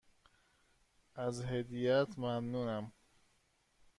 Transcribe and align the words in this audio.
از 1.15 1.41
هدیهات 1.45 2.19
ممنونم. 2.19 2.91